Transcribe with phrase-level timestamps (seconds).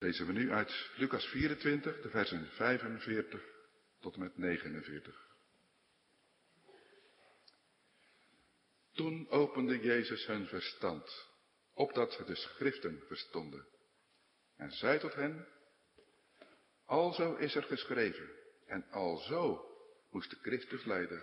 [0.00, 3.42] Lezen we nu uit Lucas 24, de versen 45
[4.00, 5.28] tot en met 49.
[8.92, 11.28] Toen opende Jezus hun verstand,
[11.74, 13.66] opdat ze de schriften verstonden.
[14.56, 15.46] En zei tot hen,
[16.84, 18.30] alzo is er geschreven,
[18.66, 19.64] en alzo
[20.10, 21.22] moest de Christus lijden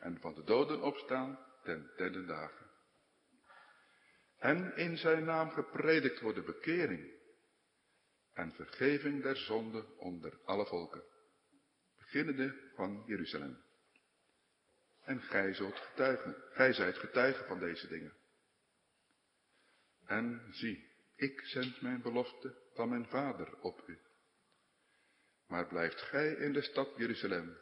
[0.00, 2.70] en van de doden opstaan ten derde dagen.
[4.38, 7.17] En in zijn naam gepredikt worden bekering
[8.38, 11.02] en vergeving der zonde onder alle volken,
[11.96, 13.64] beginnende van Jeruzalem.
[15.00, 18.16] En gij zult getuigen, gij zijt getuigen van deze dingen.
[20.04, 23.98] En zie, ik zend mijn belofte van mijn vader op u.
[25.46, 27.58] Maar blijft gij in de stad Jeruzalem,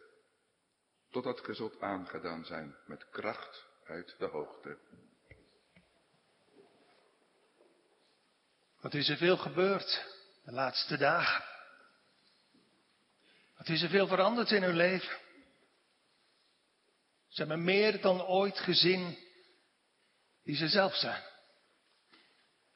[1.11, 4.79] totdat ge zult aangedaan zijn met kracht uit de hoogte.
[8.81, 10.16] Wat is er veel gebeurd
[10.47, 11.45] de laatste dagen?
[13.57, 15.19] Wat is er veel veranderd in uw leven?
[17.29, 19.19] Ze hebben meer dan ooit gezien
[20.43, 21.23] wie ze zelf zijn.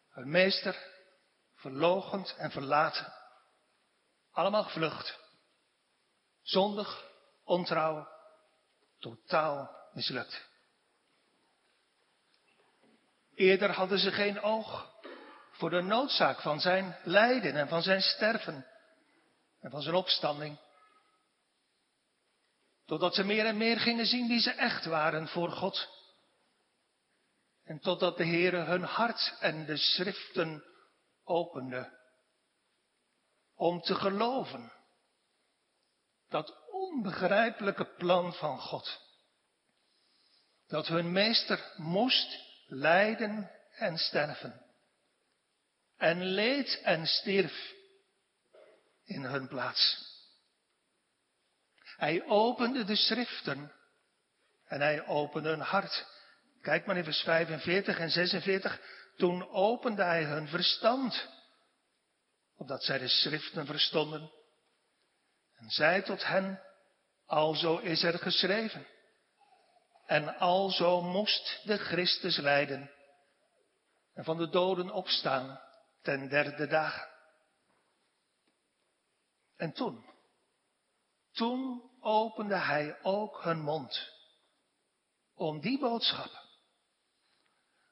[0.09, 0.77] Hun meester,
[1.55, 3.13] verlogend en verlaten.
[4.31, 5.19] Allemaal gevlucht.
[6.43, 7.05] Zondig,
[7.45, 8.09] ontrouw,
[8.99, 10.49] totaal mislukt.
[13.35, 14.90] Eerder hadden ze geen oog
[15.61, 18.67] voor de noodzaak van zijn lijden en van zijn sterven
[19.61, 20.59] en van zijn opstanding.
[22.87, 25.89] Totdat ze meer en meer gingen zien wie ze echt waren voor God.
[27.65, 30.65] En totdat de Heere hun hart en de schriften
[31.25, 31.99] opende.
[33.55, 34.73] Om te geloven.
[36.29, 39.01] Dat onbegrijpelijke plan van God.
[40.67, 44.70] Dat hun meester moest lijden en sterven.
[46.01, 47.73] En leed en stierf
[49.05, 50.09] in hun plaats.
[51.97, 53.73] Hij opende de schriften
[54.65, 56.07] en hij opende hun hart.
[56.63, 58.81] Kijk maar in vers 45 en 46.
[59.17, 61.29] Toen opende hij hun verstand,
[62.57, 64.33] opdat zij de schriften verstonden.
[65.55, 66.63] En zei tot hen,
[67.27, 68.87] alzo is er geschreven.
[70.07, 72.91] En alzo moest de Christus lijden
[74.15, 75.61] en van de doden opstaan
[76.03, 77.09] ten derde dag.
[79.57, 80.05] En toen,
[81.33, 84.11] toen opende hij ook hun mond
[85.35, 86.31] om die boodschap,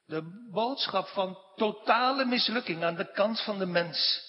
[0.05, 4.27] de boodschap van totale mislukking aan de kant van de mens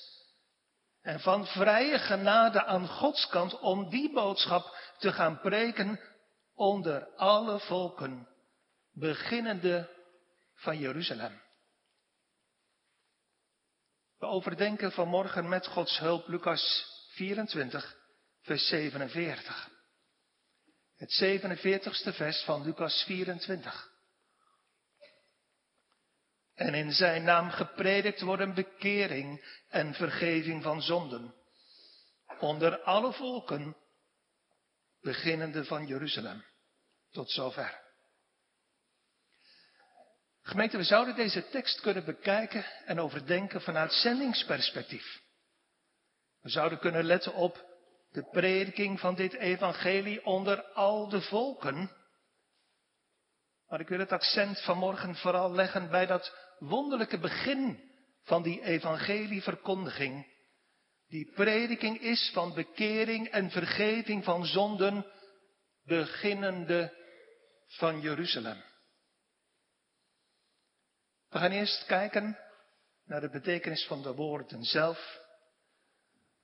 [1.01, 5.99] en van vrije genade aan Gods kant, om die boodschap te gaan preken
[6.53, 8.27] onder alle volken,
[8.91, 9.89] beginnende
[10.53, 11.41] van Jeruzalem.
[14.19, 17.97] We overdenken vanmorgen met Gods hulp Lucas 24,
[18.41, 19.69] vers 47.
[20.95, 23.91] Het 47ste vers van Lucas 24.
[26.53, 31.35] En in zijn naam gepredikt worden bekering en vergeving van zonden.
[32.39, 33.77] Onder alle volken,
[35.01, 36.45] beginnende van Jeruzalem.
[37.11, 37.88] Tot zover.
[40.49, 45.21] Gemeente, we zouden deze tekst kunnen bekijken en overdenken vanuit zendingsperspectief.
[46.41, 47.65] We zouden kunnen letten op
[48.11, 51.91] de prediking van dit evangelie onder al de volken.
[53.67, 57.91] Maar ik wil het accent vanmorgen vooral leggen bij dat wonderlijke begin
[58.23, 60.27] van die evangelieverkondiging.
[61.07, 65.05] Die prediking is van bekering en vergeving van zonden,
[65.83, 66.93] beginnende
[67.67, 68.68] van Jeruzalem.
[71.29, 72.37] We gaan eerst kijken
[73.05, 75.19] naar de betekenis van de woorden zelf.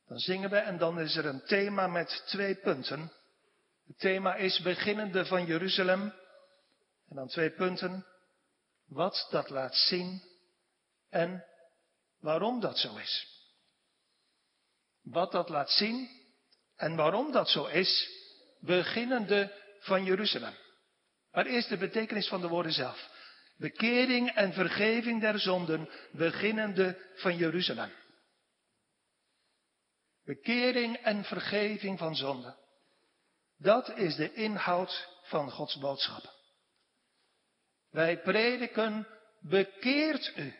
[0.07, 3.11] Dan zingen we en dan is er een thema met twee punten.
[3.87, 6.01] Het thema is beginnende van Jeruzalem.
[7.09, 8.05] En dan twee punten.
[8.87, 10.21] Wat dat laat zien
[11.09, 11.45] en
[12.19, 13.27] waarom dat zo is.
[15.01, 16.09] Wat dat laat zien
[16.75, 18.09] en waarom dat zo is,
[18.59, 20.53] beginnende van Jeruzalem.
[21.31, 23.13] Maar eerst de betekenis van de woorden zelf.
[23.57, 27.91] Bekering en vergeving der zonden, beginnende van Jeruzalem.
[30.23, 32.55] Bekering en vergeving van zonde.
[33.57, 36.33] Dat is de inhoud van Gods boodschap.
[37.89, 39.07] Wij prediken,
[39.39, 40.55] bekeert u.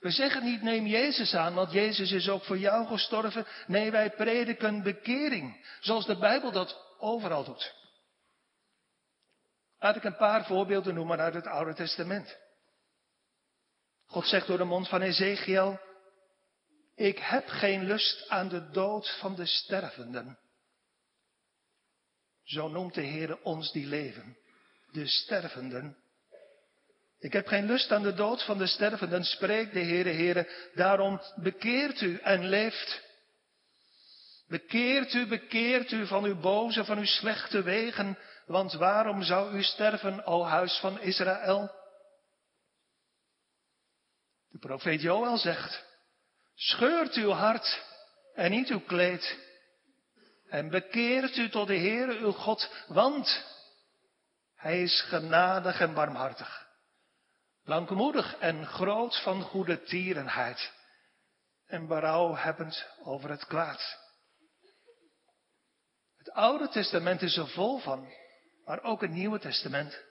[0.00, 3.46] We zeggen niet neem Jezus aan, want Jezus is ook voor jou gestorven.
[3.66, 7.77] Nee, wij prediken bekering, zoals de Bijbel dat overal doet.
[9.78, 12.38] Laat ik een paar voorbeelden noemen uit het Oude Testament.
[14.06, 15.80] God zegt door de mond van Ezekiel,
[16.94, 20.38] ik heb geen lust aan de dood van de stervenden.
[22.44, 24.36] Zo noemt de Heer ons die leven,
[24.92, 25.96] de stervenden.
[27.18, 30.70] Ik heb geen lust aan de dood van de stervenden, spreekt de Heere, Heere.
[30.74, 33.02] Daarom bekeert u en leeft.
[34.48, 39.62] Bekeert u, bekeert u van uw boze, van uw slechte wegen, want waarom zou u
[39.62, 41.70] sterven, o huis van Israël?
[44.48, 45.84] De profeet Joël zegt,
[46.54, 47.84] scheurt uw hart
[48.34, 49.38] en niet uw kleed.
[50.48, 53.44] En bekeert u tot de Heere uw God, want
[54.54, 56.66] Hij is genadig en barmhartig.
[57.64, 60.72] Langmoedig en groot van goede tierenheid.
[61.66, 63.98] En berouw hebbend over het kwaad.
[66.16, 68.12] Het Oude Testament is er vol van,
[68.68, 70.04] maar ook het Nieuwe Testament.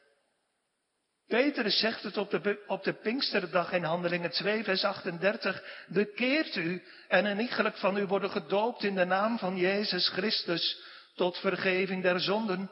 [1.28, 5.86] Petrus zegt het op de, op de Pinksterdag in Handelingen 2, vers 38.
[5.88, 10.82] Bekeert u en een van u worden gedoopt in de naam van Jezus Christus
[11.16, 12.72] tot vergeving der zonden.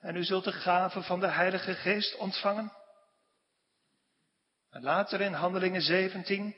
[0.00, 2.72] En u zult de gave van de Heilige Geest ontvangen.
[4.70, 6.56] En later in Handelingen 17.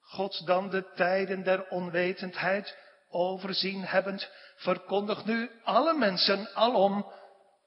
[0.00, 2.76] God dan de tijden der onwetendheid
[3.08, 7.20] overzien hebbend, verkondigt nu alle mensen alom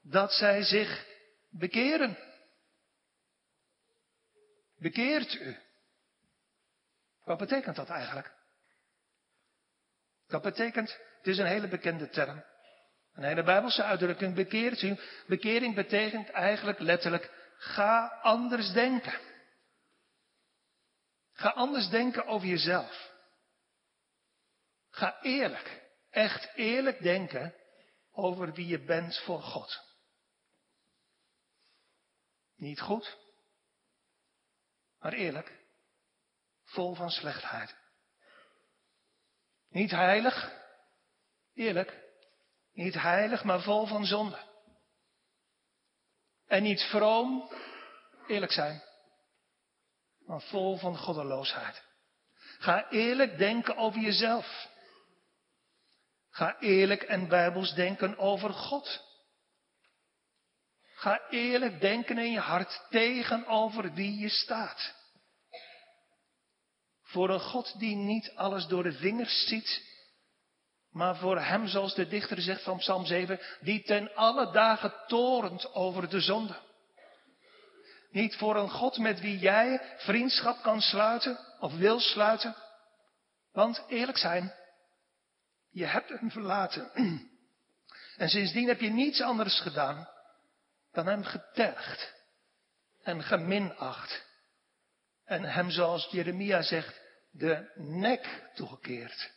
[0.08, 1.06] dat zij zich
[1.50, 2.18] bekeren.
[4.78, 5.58] Bekeert u.
[7.24, 8.34] Wat betekent dat eigenlijk?
[10.28, 12.44] Dat betekent, het is een hele bekende term.
[13.14, 14.98] Een hele Bijbelse uitdrukking, bekeert u.
[15.28, 19.20] Bekering betekent eigenlijk letterlijk, ga anders denken.
[21.34, 23.12] Ga anders denken over jezelf.
[24.90, 27.54] Ga eerlijk, echt eerlijk denken
[28.12, 29.85] over wie je bent voor God.
[32.56, 33.18] Niet goed,
[35.00, 35.64] maar eerlijk,
[36.64, 37.76] vol van slechtheid.
[39.70, 40.52] Niet heilig,
[41.54, 42.04] eerlijk,
[42.72, 44.40] niet heilig, maar vol van zonde.
[46.48, 47.52] En niet vroom,
[48.28, 48.84] eerlijk zijn,
[50.20, 51.84] maar vol van goddeloosheid.
[52.58, 54.68] Ga eerlijk denken over jezelf.
[56.30, 59.05] Ga eerlijk en bijbels denken over God.
[60.96, 64.94] Ga eerlijk denken in je hart tegenover wie je staat.
[67.04, 69.84] Voor een God die niet alles door de vingers ziet,
[70.92, 75.74] maar voor hem, zoals de dichter zegt van Psalm 7, die ten alle dagen torent
[75.74, 76.56] over de zonde.
[78.10, 82.56] Niet voor een God met wie jij vriendschap kan sluiten of wil sluiten.
[83.52, 84.54] Want eerlijk zijn,
[85.70, 86.92] je hebt hem verlaten.
[88.16, 90.08] En sindsdien heb je niets anders gedaan
[90.96, 92.14] dan hem getergd
[93.02, 94.26] en geminacht.
[95.24, 97.02] En hem, zoals Jeremia zegt,
[97.32, 99.32] de nek toegekeerd.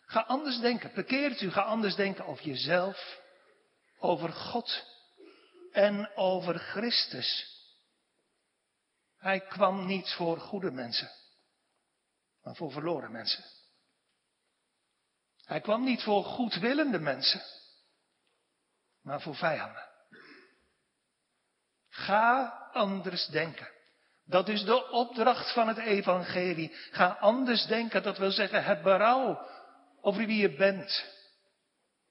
[0.00, 3.20] Ga anders denken, bekeert u, ga anders denken over jezelf,
[3.98, 4.84] over God
[5.72, 7.58] en over Christus.
[9.16, 11.10] Hij kwam niet voor goede mensen,
[12.42, 13.44] maar voor verloren mensen.
[15.44, 17.42] Hij kwam niet voor goedwillende mensen,
[19.02, 19.88] maar voor vijanden.
[21.88, 23.68] Ga anders denken.
[24.24, 26.76] Dat is de opdracht van het evangelie.
[26.90, 29.48] Ga anders denken, dat wil zeggen, heb berouw
[30.00, 31.18] over wie je bent.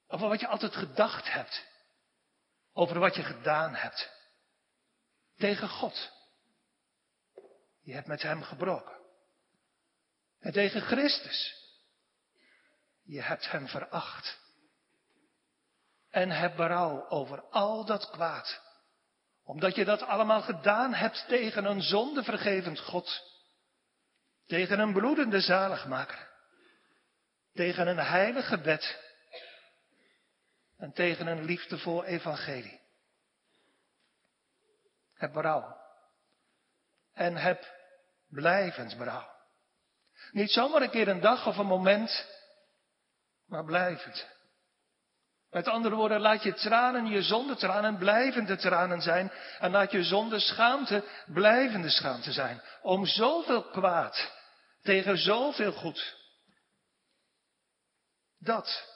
[0.08, 1.68] Over wat je altijd gedacht hebt.
[2.74, 4.10] Over wat je gedaan hebt.
[5.38, 6.12] Tegen God.
[7.82, 8.98] Je hebt met hem gebroken.
[10.40, 11.58] En tegen Christus.
[13.04, 14.40] Je hebt hem veracht.
[16.10, 18.62] En heb berouw over al dat kwaad.
[19.44, 23.22] Omdat je dat allemaal gedaan hebt tegen een zondevergevend God.
[24.46, 26.30] Tegen een bloedende zaligmaker.
[27.54, 29.08] Tegen een heilige wet.
[30.78, 32.82] En tegen een liefdevol evangelie.
[35.14, 35.78] Heb berouw.
[37.14, 37.74] En heb
[38.28, 39.38] blijvend berouw.
[40.32, 42.28] Niet zomaar een keer een dag of een moment,
[43.46, 44.39] maar blijvend.
[45.52, 49.32] Met andere woorden, laat je tranen, je zonde tranen, blijvende tranen zijn.
[49.60, 52.62] En laat je zonde schaamte, blijvende schaamte zijn.
[52.82, 54.32] Om zoveel kwaad,
[54.82, 56.18] tegen zoveel goed.
[58.40, 58.96] Dat,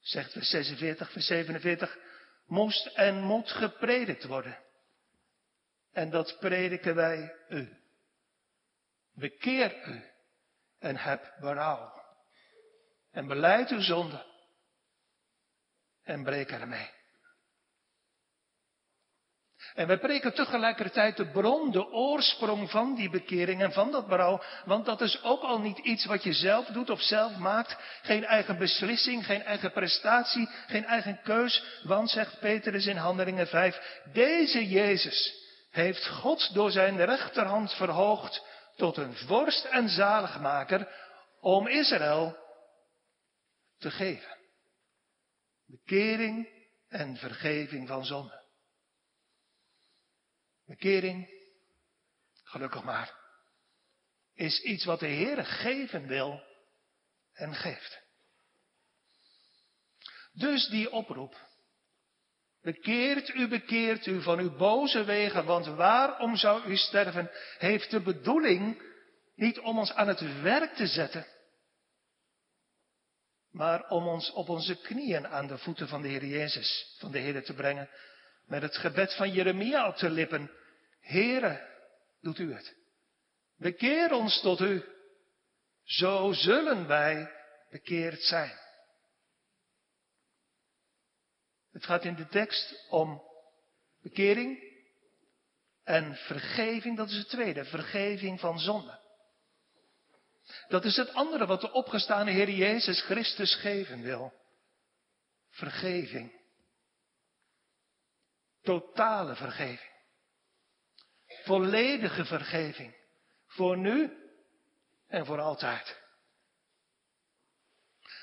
[0.00, 1.96] zegt vers 46, vers 47,
[2.46, 4.58] moest en moet gepredikt worden.
[5.92, 7.76] En dat prediken wij u.
[9.14, 10.04] Bekeer u
[10.78, 12.02] en heb berouw.
[13.10, 14.27] En beleid uw zonde
[16.08, 16.96] en breek ermee.
[19.74, 24.42] En wij preken tegelijkertijd de bron, de oorsprong van die bekering en van dat berouw.
[24.64, 27.76] Want dat is ook al niet iets wat je zelf doet of zelf maakt.
[28.02, 31.80] Geen eigen beslissing, geen eigen prestatie, geen eigen keus.
[31.82, 38.44] Want, zegt Petrus in Handelingen 5, deze Jezus heeft God door zijn rechterhand verhoogd
[38.76, 40.88] tot een vorst en zaligmaker
[41.40, 42.36] om Israël
[43.78, 44.37] te geven.
[45.68, 46.48] Bekering
[46.88, 48.46] en vergeving van zonde.
[50.66, 51.28] Bekering,
[52.42, 53.14] gelukkig maar,
[54.34, 56.42] is iets wat de Heer geven wil
[57.32, 58.00] en geeft.
[60.32, 61.46] Dus die oproep.
[62.60, 67.30] Bekeert u, bekeert u van uw boze wegen, want waarom zou u sterven?
[67.58, 68.82] Heeft de bedoeling
[69.34, 71.26] niet om ons aan het werk te zetten,
[73.50, 77.18] maar om ons op onze knieën aan de voeten van de Heer Jezus, van de
[77.18, 77.90] Heer te brengen,
[78.46, 80.50] met het gebed van Jeremia op de lippen.
[81.00, 81.68] Heere,
[82.20, 82.76] doet u het.
[83.56, 84.84] Bekeer ons tot u.
[85.84, 87.30] Zo zullen wij
[87.70, 88.58] bekeerd zijn.
[91.72, 93.22] Het gaat in de tekst om
[94.02, 94.66] bekering
[95.84, 98.97] en vergeving, dat is het tweede, vergeving van zonde.
[100.68, 104.32] Dat is het andere wat de opgestane Heer Jezus Christus geven wil.
[105.50, 106.32] Vergeving.
[108.62, 109.92] Totale vergeving.
[111.44, 112.96] Volledige vergeving.
[113.46, 114.12] Voor nu
[115.06, 116.00] en voor altijd.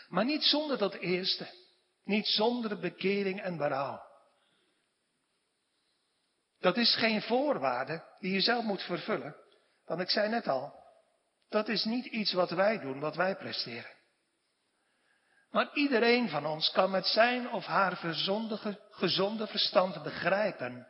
[0.07, 1.63] Maar niet zonder dat eerste.
[2.03, 4.01] Niet zonder bekering en berouw.
[6.59, 9.35] Dat is geen voorwaarde die je zelf moet vervullen.
[9.85, 10.84] Want ik zei net al,
[11.49, 13.93] dat is niet iets wat wij doen, wat wij presteren.
[15.49, 17.95] Maar iedereen van ons kan met zijn of haar
[18.89, 20.87] gezonde verstand begrijpen.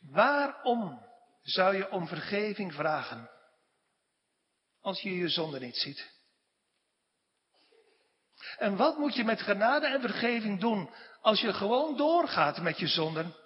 [0.00, 1.06] Waarom
[1.42, 3.30] zou je om vergeving vragen
[4.80, 6.12] als je je zonde niet ziet?
[8.58, 12.86] En wat moet je met genade en vergeving doen als je gewoon doorgaat met je
[12.86, 13.36] zonden?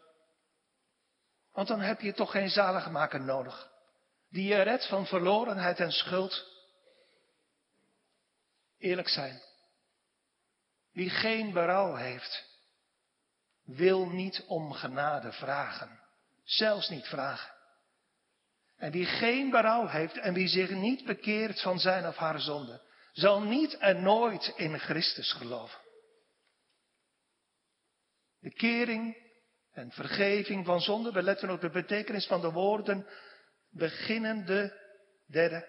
[1.53, 3.78] Want dan heb je toch geen zaligmaker nodig
[4.31, 6.47] die je redt van verlorenheid en schuld.
[8.79, 9.41] Eerlijk zijn.
[10.93, 12.45] Wie geen berouw heeft,
[13.65, 16.01] wil niet om genade vragen.
[16.45, 17.57] Zelfs niet vragen.
[18.77, 22.81] En wie geen berouw heeft en wie zich niet bekeert van zijn of haar zonde,
[23.13, 25.81] zal niet en nooit in Christus geloven.
[28.41, 29.17] Bekering
[29.73, 33.07] en vergeving van zonde, we letten op de betekenis van de woorden
[33.71, 34.81] beginnende,
[35.27, 35.69] derde,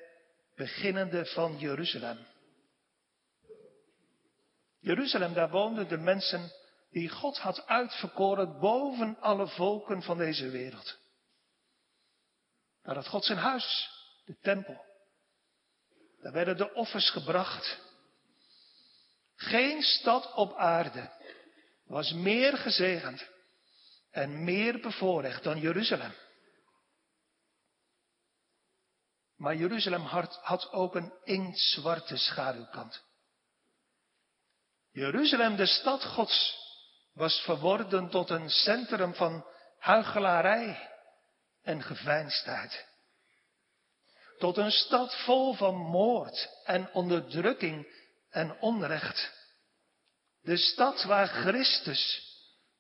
[0.55, 2.27] beginnende van Jeruzalem.
[4.79, 6.51] Jeruzalem, daar woonden de mensen
[6.91, 10.97] die God had uitverkoren boven alle volken van deze wereld.
[12.83, 13.89] Daar had God zijn huis,
[14.25, 14.85] de tempel.
[16.21, 17.79] Daar werden de offers gebracht.
[19.35, 21.11] Geen stad op aarde
[21.85, 23.27] was meer gezegend
[24.11, 26.13] en meer bevoorrecht dan Jeruzalem.
[29.39, 30.05] Maar Jeruzalem
[30.41, 33.03] had ook een inktzwarte schaduwkant.
[34.91, 36.57] Jeruzalem, de stad Gods,
[37.13, 39.45] was verworden tot een centrum van
[39.77, 40.89] huichelarij
[41.61, 42.87] en geveinsdheid.
[44.37, 47.87] Tot een stad vol van moord en onderdrukking
[48.29, 49.31] en onrecht.
[50.41, 52.23] De stad waar Christus,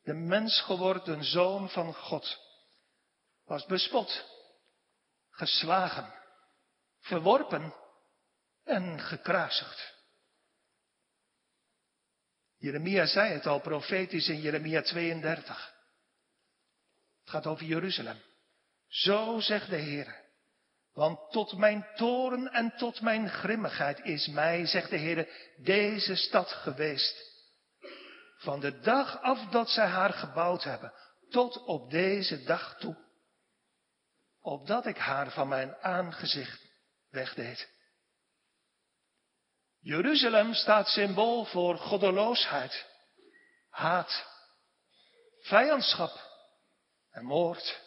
[0.03, 2.37] de mens geworden zoon van God,
[3.45, 4.25] was bespot,
[5.29, 6.18] geslagen
[6.99, 7.73] verworpen
[8.63, 9.97] en gekruisigd.
[12.57, 15.73] Jeremia zei het al profetisch in Jeremia 32.
[17.19, 18.21] Het gaat over Jeruzalem.
[18.87, 20.27] Zo zegt de Heer.
[20.93, 26.51] Want tot mijn toren en tot mijn grimmigheid is mij, zegt de Heer, deze stad
[26.51, 27.27] geweest.
[28.37, 30.93] Van de dag af dat zij haar gebouwd hebben,
[31.29, 32.97] tot op deze dag toe.
[34.41, 36.68] Opdat ik haar van mijn aangezicht
[37.09, 37.69] wegdeed.
[39.79, 42.85] Jeruzalem staat symbool voor goddeloosheid,
[43.69, 44.25] haat,
[45.39, 46.11] vijandschap
[47.11, 47.81] en moord.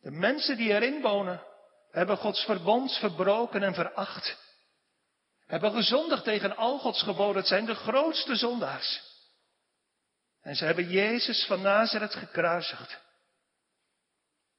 [0.00, 1.46] De mensen die erin wonen
[1.90, 4.36] hebben Gods verbond verbroken en veracht.
[5.46, 7.36] Hebben gezondigd tegen al Gods geboden.
[7.36, 9.02] Het zijn de grootste zondaars.
[10.40, 13.00] En ze hebben Jezus van Nazareth gekruisigd.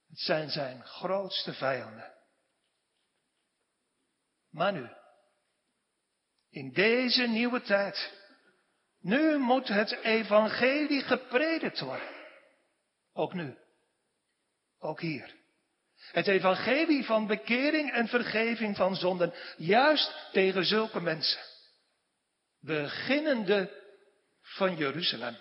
[0.08, 2.19] Het zijn zijn grootste vijanden.
[4.50, 4.90] Maar nu,
[6.50, 8.14] in deze nieuwe tijd,
[9.00, 12.10] nu moet het evangelie gepredikt worden.
[13.14, 13.58] Ook nu.
[14.80, 15.38] Ook hier.
[16.12, 21.42] Het evangelie van bekering en vergeving van zonden, juist tegen zulke mensen.
[22.60, 23.84] Beginnende
[24.42, 25.38] van Jeruzalem.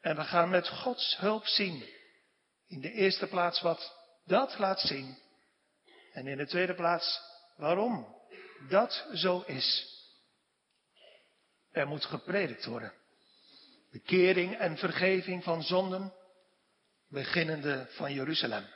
[0.00, 1.88] En we gaan met Gods hulp zien.
[2.66, 5.18] In de eerste plaats wat dat laat zien.
[6.14, 7.20] En in de tweede plaats
[7.56, 8.16] waarom
[8.68, 9.92] dat zo is.
[11.70, 12.92] Er moet gepredikt worden.
[13.90, 16.12] Bekering en vergeving van zonden,
[17.08, 18.66] beginnende van Jeruzalem.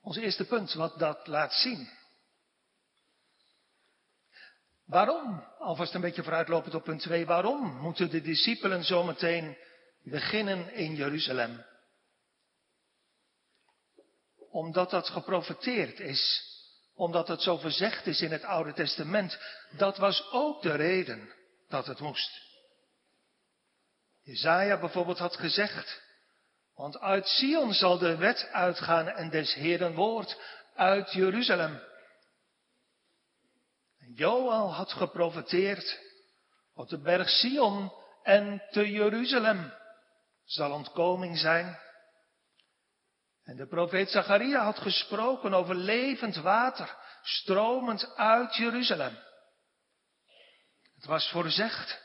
[0.00, 1.88] Ons eerste punt, wat dat laat zien.
[4.84, 9.56] Waarom, alvast een beetje vooruitlopend op punt 2, waarom moeten de discipelen zometeen
[10.02, 11.64] beginnen in Jeruzalem?
[14.56, 16.42] Omdat dat geprofeteerd is,
[16.94, 19.38] omdat het zo verzegd is in het Oude Testament.
[19.70, 21.32] Dat was ook de reden
[21.68, 22.30] dat het moest.
[24.22, 26.02] Jezaja bijvoorbeeld had gezegd,
[26.74, 30.38] want uit Sion zal de wet uitgaan en des Heeren woord
[30.74, 31.82] uit Jeruzalem.
[34.14, 36.00] Joel had geprofeteerd
[36.74, 39.72] op de berg Sion en te Jeruzalem
[40.44, 41.78] zal ontkoming zijn.
[43.46, 49.18] En de profeet Zacharia had gesproken over levend water, stromend uit Jeruzalem.
[50.94, 52.02] Het was voorzegd.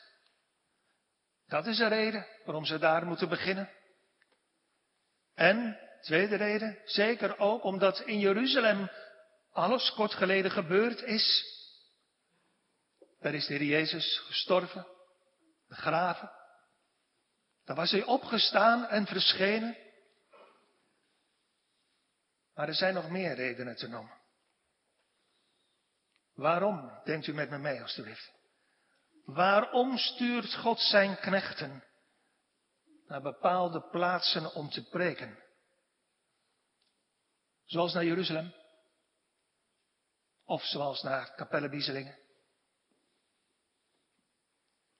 [1.48, 3.70] Dat is de reden waarom ze daar moeten beginnen.
[5.34, 8.90] En, tweede reden, zeker ook omdat in Jeruzalem
[9.52, 11.46] alles kort geleden gebeurd is.
[13.20, 14.88] Daar is de Heer Jezus gestorven,
[15.68, 16.32] begraven.
[17.66, 19.78] Daar was hij opgestaan en verschenen.
[22.62, 24.22] Maar er zijn nog meer redenen te noemen.
[26.34, 28.32] Waarom, denkt u met me mee alstublieft?
[29.25, 31.84] Waarom stuurt God zijn knechten
[33.08, 35.44] naar bepaalde plaatsen om te preken?
[37.65, 38.53] Zoals naar Jeruzalem?
[40.44, 42.20] Of zoals naar Capelle Bieselingen?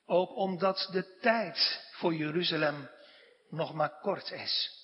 [0.06, 2.90] Ook omdat de tijd voor Jeruzalem
[3.50, 4.81] nog maar kort is.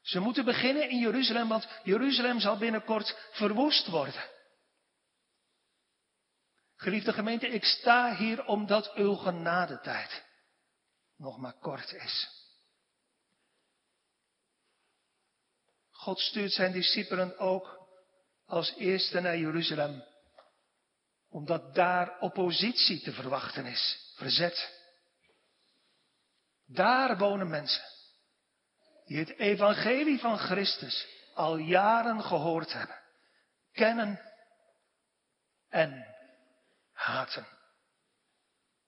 [0.00, 4.30] Ze moeten beginnen in Jeruzalem, want Jeruzalem zal binnenkort verwoest worden.
[6.76, 10.24] Geliefde gemeente, ik sta hier omdat uw genadetijd
[11.16, 12.28] nog maar kort is.
[15.90, 17.88] God stuurt zijn discipelen ook
[18.46, 20.04] als eerste naar Jeruzalem,
[21.28, 24.78] omdat daar oppositie te verwachten is, verzet.
[26.66, 27.99] Daar wonen mensen
[29.10, 32.98] die het evangelie van Christus al jaren gehoord hebben,
[33.72, 34.20] kennen
[35.68, 36.06] en
[36.92, 37.46] haten.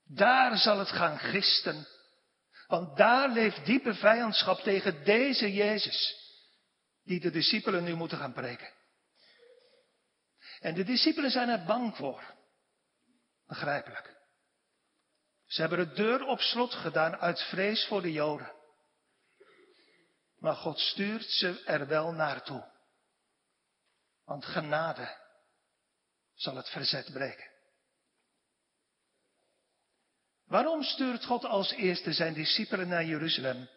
[0.05, 1.87] Daar zal het gaan gisten,
[2.67, 6.17] want daar leeft diepe vijandschap tegen deze Jezus,
[7.05, 8.73] die de discipelen nu moeten gaan preken.
[10.61, 12.35] En de discipelen zijn er bang voor.
[13.47, 14.17] Begrijpelijk.
[15.47, 18.61] Ze hebben de deur op slot gedaan uit vrees voor de Joden.
[20.43, 22.71] Maar God stuurt ze er wel naartoe.
[24.25, 25.17] Want genade
[26.35, 27.51] zal het verzet breken.
[30.45, 33.69] Waarom stuurt God als eerste zijn discipelen naar Jeruzalem?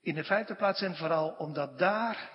[0.00, 2.30] In de vijfde plaats en vooral omdat daar,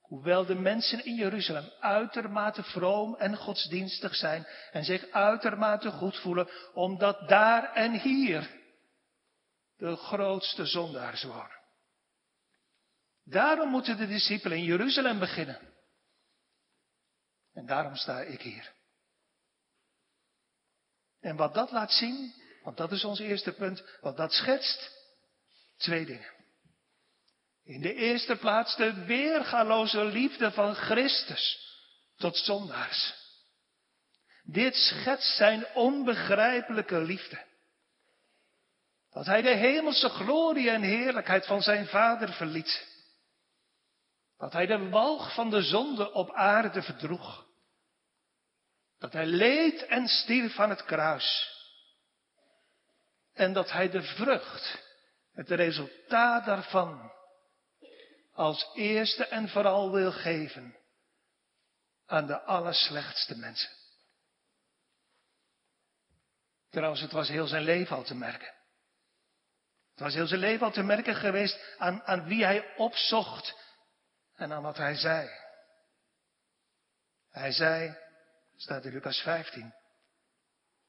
[0.00, 6.48] hoewel de mensen in Jeruzalem uitermate vroom en godsdienstig zijn en zich uitermate goed voelen,
[6.72, 8.50] omdat daar en hier
[9.76, 11.55] de grootste zondaars wonen.
[13.28, 15.60] Daarom moeten de discipelen in Jeruzalem beginnen.
[17.52, 18.72] En daarom sta ik hier.
[21.20, 24.90] En wat dat laat zien, want dat is ons eerste punt, wat dat schetst,
[25.76, 26.34] twee dingen.
[27.64, 31.74] In de eerste plaats de weergaloze liefde van Christus
[32.16, 33.14] tot zondaars.
[34.42, 37.44] Dit schetst zijn onbegrijpelijke liefde.
[39.10, 42.95] Dat hij de hemelse glorie en heerlijkheid van zijn vader verliet.
[44.38, 47.46] Dat hij de walg van de zonde op aarde verdroeg.
[48.98, 51.54] Dat hij leed en stierf aan het kruis.
[53.32, 54.82] En dat hij de vrucht,
[55.32, 57.12] het resultaat daarvan,
[58.32, 60.76] als eerste en vooral wil geven
[62.06, 63.70] aan de allerslechtste mensen.
[66.70, 68.54] Trouwens, het was heel zijn leven al te merken.
[69.90, 73.65] Het was heel zijn leven al te merken geweest aan, aan wie hij opzocht
[74.36, 75.30] en aan wat hij zei.
[77.30, 77.96] Hij zei,
[78.56, 79.74] staat in Lucas 15,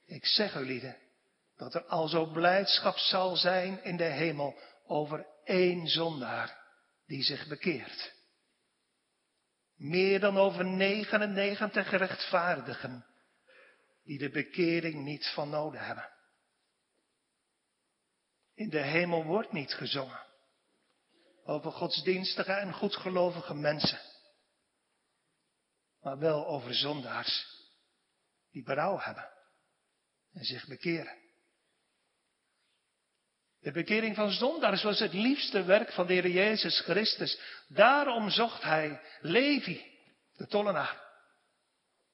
[0.05, 0.97] ik zeg u lieden,
[1.55, 6.65] dat er al zo blijdschap zal zijn in de hemel over één zondaar
[7.05, 8.15] die zich bekeert.
[9.75, 13.05] Meer dan over 99 gerechtvaardigen
[14.03, 16.09] die de bekering niet van nodig hebben.
[18.53, 20.26] In de hemel wordt niet gezongen
[21.47, 23.99] over godsdienstige en goedgelovige mensen,
[26.01, 27.55] maar wel over zondaars
[28.51, 29.29] die berouw hebben
[30.33, 31.25] en zich bekeren.
[33.59, 37.39] De bekering van zondaars was het liefste werk van de Heer Jezus Christus.
[37.67, 39.99] Daarom zocht hij Levi,
[40.33, 41.05] de tollenaar.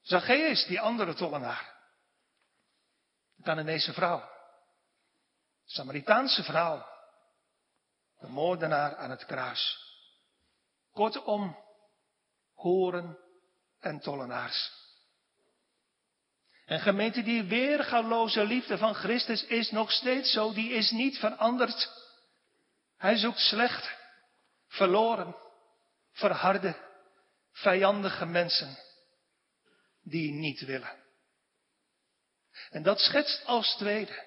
[0.00, 1.74] Zacchaeus, die andere tollenaar.
[3.34, 4.30] De Cananese vrouw.
[5.64, 6.93] Samaritaanse vrouw.
[8.24, 9.78] De moordenaar aan het kruis.
[10.92, 11.56] Kortom,
[12.54, 13.18] horen
[13.80, 14.72] en tollenaars.
[16.64, 21.90] En gemeente, die weergaloze liefde van Christus is nog steeds zo, die is niet veranderd.
[22.96, 23.96] Hij zoekt slecht,
[24.66, 25.36] verloren,
[26.12, 26.76] verharde,
[27.52, 28.78] vijandige mensen
[30.02, 31.02] die niet willen.
[32.70, 34.24] En dat schetst als tweede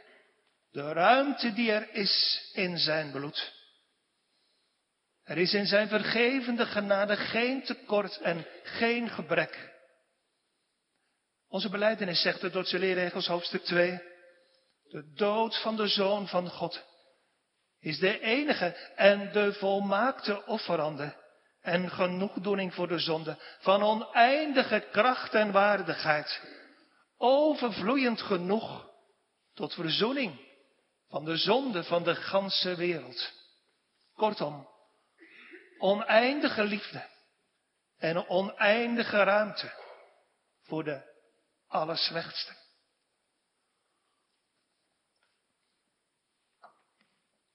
[0.72, 3.57] de ruimte die er is in zijn bloed.
[5.28, 9.74] Er is in zijn vergevende genade geen tekort en geen gebrek.
[11.48, 14.02] Onze beleidenis zegt het Dordtse leerregels hoofdstuk 2.
[14.84, 16.84] De dood van de Zoon van God
[17.80, 21.16] is de enige en de volmaakte offerande
[21.62, 26.42] en genoegdoening voor de zonde van oneindige kracht en waardigheid.
[27.18, 28.90] Overvloeiend genoeg
[29.54, 30.40] tot verzoening
[31.10, 33.32] van de zonde van de ganse wereld.
[34.14, 34.68] Kortom,
[35.80, 37.08] oneindige liefde
[37.98, 39.74] en oneindige ruimte
[40.62, 41.16] voor de
[41.68, 42.54] allerslechtste.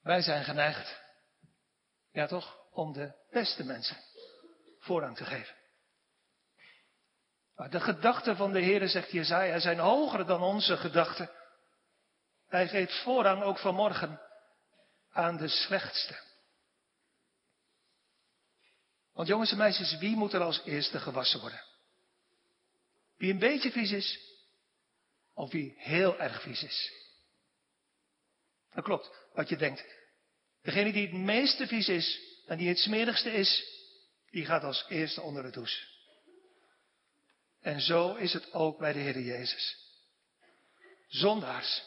[0.00, 1.00] Wij zijn geneigd,
[2.10, 3.96] ja toch, om de beste mensen
[4.78, 5.56] voorrang te geven.
[7.54, 11.30] Maar de gedachten van de Heer, zegt Jezaja, zijn hoger dan onze gedachten.
[12.48, 14.20] Hij geeft voorrang ook vanmorgen
[15.10, 16.31] aan de slechtste.
[19.12, 21.64] Want jongens en meisjes, wie moet er als eerste gewassen worden?
[23.16, 24.18] Wie een beetje vies is,
[25.34, 26.92] of wie heel erg vies is.
[28.74, 29.84] Dat klopt, wat je denkt.
[30.62, 33.64] Degene die het meeste vies is en die het smerigste is,
[34.30, 35.90] die gaat als eerste onder de douche.
[37.60, 39.76] En zo is het ook bij de Heer Jezus.
[41.08, 41.82] Zondaars.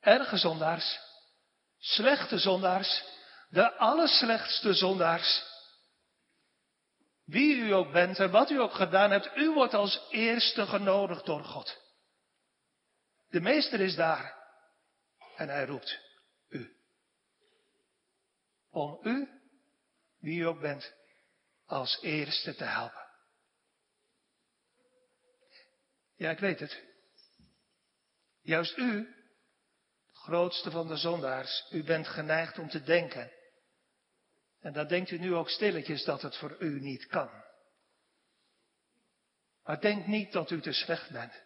[0.00, 0.98] Erge zondaars.
[1.78, 3.02] Slechte zondaars.
[3.48, 5.49] De allerslechtste zondaars.
[7.30, 11.26] Wie u ook bent en wat u ook gedaan hebt, u wordt als eerste genodigd
[11.26, 11.82] door God.
[13.28, 14.34] De meester is daar
[15.36, 16.00] en hij roept
[16.48, 16.76] u.
[18.70, 19.28] Om u,
[20.18, 20.94] wie u ook bent,
[21.66, 23.08] als eerste te helpen.
[26.16, 26.82] Ja, ik weet het.
[28.40, 29.14] Juist u,
[30.12, 33.32] grootste van de zondaars, u bent geneigd om te denken
[34.60, 37.30] en dan denkt u nu ook stilletjes dat het voor u niet kan.
[39.64, 41.42] Maar denk niet dat u te slecht bent.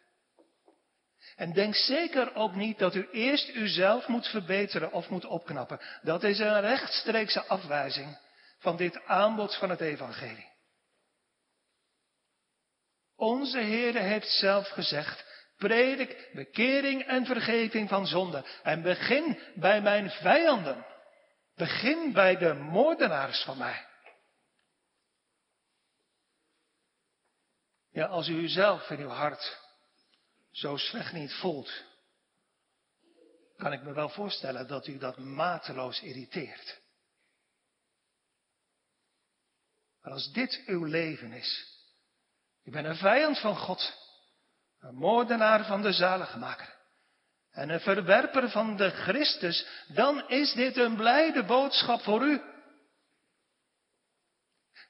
[1.37, 5.81] En denk zeker ook niet dat u eerst uzelf moet verbeteren of moet opknappen.
[6.03, 8.19] Dat is een rechtstreekse afwijzing
[8.59, 10.53] van dit aanbod van het evangelie.
[13.17, 15.25] Onze Heer heeft zelf gezegd,
[15.57, 20.94] predik bekering en vergeving van zonde en begin bij mijn vijanden.
[21.55, 23.87] Begin bij de moordenaars van mij.
[27.91, 29.61] Ja, als u uzelf in uw hart
[30.51, 31.85] zo slecht niet voelt,
[33.57, 36.83] kan ik me wel voorstellen dat u dat mateloos irriteert.
[40.01, 41.79] Maar als dit uw leven is,
[42.63, 43.99] u bent een vijand van God,
[44.79, 46.74] een moordenaar van de zaligmaker,
[47.55, 52.43] en een verwerper van de Christus, dan is dit een blijde boodschap voor u.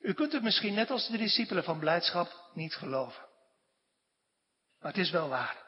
[0.00, 3.28] U kunt het misschien net als de discipelen van blijdschap niet geloven.
[4.78, 5.62] Maar het is wel waar.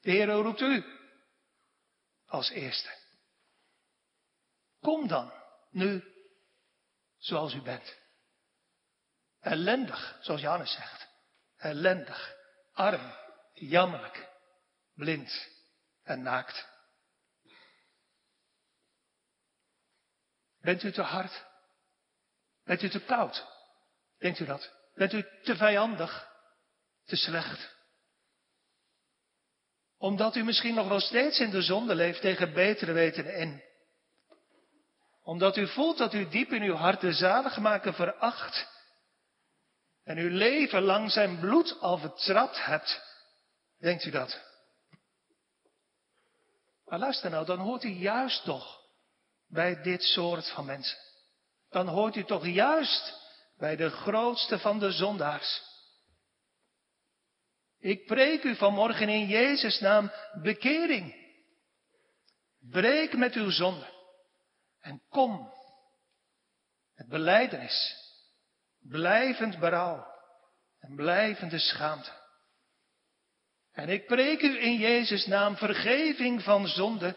[0.00, 0.84] De Heer roept u
[2.26, 2.90] als eerste.
[4.80, 5.32] Kom dan,
[5.70, 6.04] nu,
[7.18, 7.98] zoals u bent.
[9.40, 11.08] Ellendig, zoals Johannes zegt.
[11.56, 12.36] Ellendig,
[12.72, 13.14] arm,
[13.54, 14.28] jammerlijk,
[14.94, 15.51] blind
[16.02, 16.68] en naakt.
[20.60, 21.44] Bent u te hard?
[22.64, 23.46] Bent u te koud?
[24.18, 24.70] Denkt u dat?
[24.94, 26.28] Bent u te vijandig?
[27.04, 27.74] Te slecht?
[29.98, 33.62] Omdat u misschien nog wel steeds in de zonde leeft tegen betere weten in.
[35.22, 38.70] Omdat u voelt dat u diep in uw hart de zaligmaker veracht.
[40.04, 43.00] En uw leven lang zijn bloed al vertrapt hebt.
[43.78, 44.51] Denkt u dat?
[46.92, 48.80] Maar luister nou, dan hoort u juist toch
[49.48, 50.98] bij dit soort van mensen.
[51.68, 53.20] Dan hoort u toch juist
[53.56, 55.62] bij de grootste van de zondaars.
[57.78, 61.14] Ik preek u vanmorgen in Jezus' naam bekering.
[62.58, 63.86] Breek met uw zonde
[64.80, 65.52] en kom
[66.94, 67.96] met beleidenis,
[68.78, 70.06] blijvend berouw
[70.78, 72.21] en blijvende schaamte.
[73.72, 77.16] En ik preek u in Jezus' naam vergeving van zonde.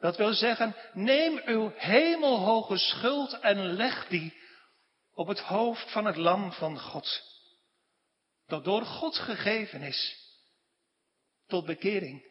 [0.00, 4.34] Dat wil zeggen, neem uw hemelhoge schuld en leg die
[5.12, 7.22] op het hoofd van het lam van God.
[8.46, 10.24] Dat door God gegeven is
[11.46, 12.24] tot bekering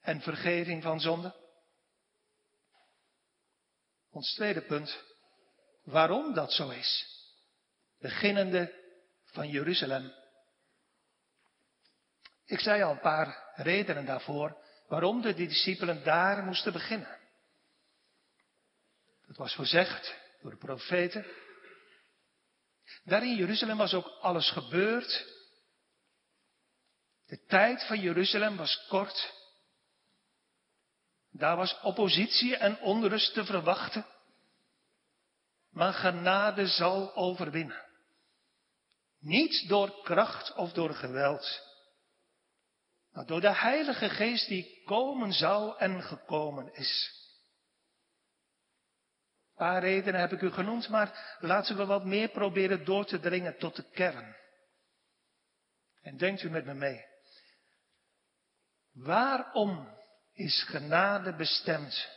[0.00, 1.34] en vergeving van zonde.
[4.10, 5.02] Ons tweede punt,
[5.82, 7.06] waarom dat zo is.
[7.98, 8.74] Beginnende
[9.24, 10.17] van Jeruzalem.
[12.48, 14.56] Ik zei al een paar redenen daarvoor
[14.86, 17.18] waarom de discipelen daar moesten beginnen.
[19.26, 21.26] Het was voorzegd door de profeten.
[23.04, 25.26] Daar in Jeruzalem was ook alles gebeurd.
[27.26, 29.34] De tijd van Jeruzalem was kort.
[31.30, 34.06] Daar was oppositie en onrust te verwachten.
[35.70, 37.86] Maar genade zal overwinnen.
[39.18, 41.67] Niet door kracht of door geweld,
[43.12, 47.16] maar door de Heilige Geest die komen zou en gekomen is.
[49.48, 53.20] Een paar redenen heb ik u genoemd, maar laten we wat meer proberen door te
[53.20, 54.36] dringen tot de kern.
[56.00, 57.04] En denkt u met me mee.
[58.92, 59.96] Waarom
[60.32, 62.08] is genade bestemd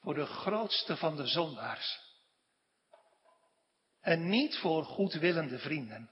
[0.00, 2.00] voor de grootste van de zondaars?
[4.00, 6.10] En niet voor goedwillende vrienden?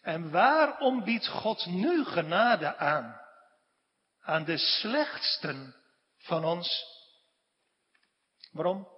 [0.00, 3.20] En waarom biedt God nu genade aan?
[4.20, 5.74] Aan de slechtsten
[6.16, 6.84] van ons?
[8.52, 8.88] Waarom?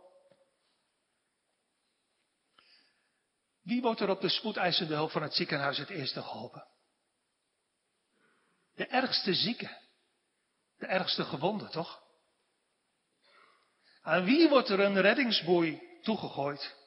[3.63, 6.67] Wie wordt er op de spoedeisende hulp van het ziekenhuis het eerste geholpen?
[8.75, 9.81] De ergste zieke.
[10.77, 12.03] De ergste gewonde, toch?
[14.03, 16.82] Aan wie wordt er een reddingsboei toegegooid?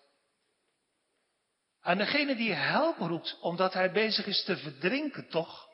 [1.86, 5.70] Aan degene die help roept omdat hij bezig is te verdrinken, toch?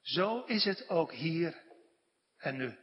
[0.00, 1.62] Zo is het ook hier
[2.36, 2.78] en nu.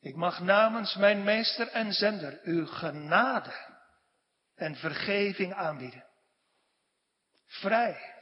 [0.00, 3.78] Ik mag namens mijn meester en zender u genade
[4.54, 6.06] en vergeving aanbieden.
[7.46, 8.14] Vrij,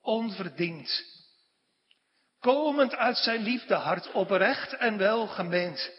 [0.00, 0.90] onverdiend,
[2.38, 5.90] komend uit zijn liefdehart, oprecht en welgemeend,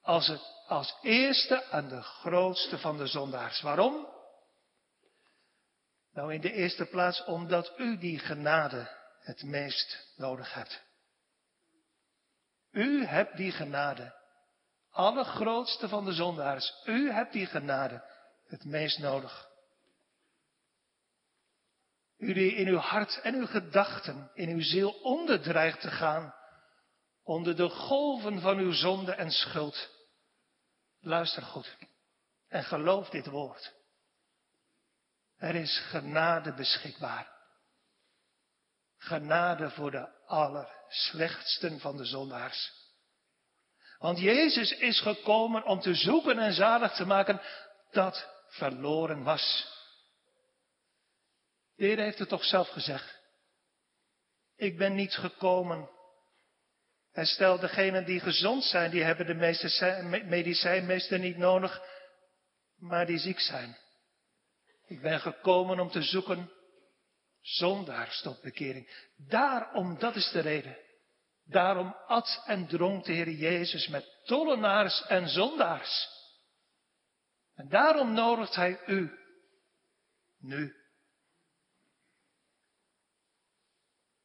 [0.00, 3.60] als het als eerste aan de grootste van de zondaars.
[3.60, 4.06] Waarom?
[6.12, 8.88] Nou, in de eerste plaats omdat u die genade
[9.20, 10.82] het meest nodig hebt.
[12.70, 14.14] U hebt die genade.
[14.90, 16.82] Allergrootste van de zondaars.
[16.84, 18.04] U hebt die genade
[18.46, 19.48] het meest nodig.
[22.18, 26.34] U die in uw hart en uw gedachten, in uw ziel onderdreigt te gaan.
[27.22, 29.90] Onder de golven van uw zonde en schuld.
[31.04, 31.76] Luister goed
[32.48, 33.72] en geloof dit woord.
[35.36, 37.30] Er is genade beschikbaar.
[38.98, 42.72] Genade voor de allerslechtsten van de zondaars.
[43.98, 47.40] Want Jezus is gekomen om te zoeken en zalig te maken
[47.90, 49.66] dat verloren was.
[51.74, 53.20] De Heer heeft het toch zelf gezegd.
[54.56, 55.90] Ik ben niet gekomen
[57.12, 61.82] en stel, degenen die gezond zijn, die hebben de meeste medicijn meestal niet nodig,
[62.76, 63.76] maar die ziek zijn.
[64.86, 66.50] Ik ben gekomen om te zoeken
[67.40, 69.06] zondaars tot bekering.
[69.16, 70.78] Daarom, dat is de reden.
[71.44, 76.08] Daarom at en dronk de Heer Jezus met tollenaars en zondaars.
[77.54, 79.18] En daarom nodigt Hij u
[80.38, 80.76] nu.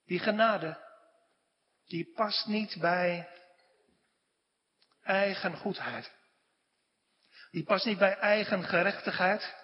[0.05, 0.86] Die genade
[1.87, 3.29] die past niet bij
[5.03, 6.11] eigen goedheid.
[7.51, 9.55] Die past niet bij eigen gerechtigheid.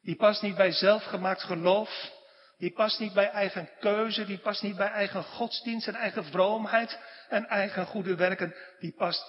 [0.00, 2.10] Die past niet bij zelfgemaakt geloof.
[2.58, 4.24] Die past niet bij eigen keuze.
[4.24, 8.54] Die past niet bij eigen godsdienst en eigen vroomheid en eigen goede werken.
[8.78, 9.22] Die past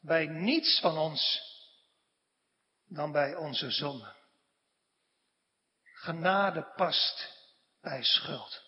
[0.00, 1.40] bij niets van ons
[2.88, 4.16] dan bij onze zonde.
[5.92, 7.36] Genade past
[7.80, 8.62] bij schuld,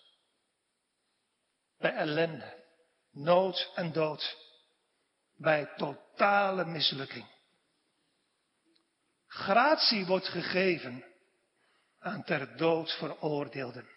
[1.77, 2.60] bij ellende,
[3.11, 4.37] nood en dood,
[5.35, 7.25] bij totale mislukking.
[9.27, 11.05] Gratie wordt gegeven
[11.99, 13.89] aan ter dood veroordeelden.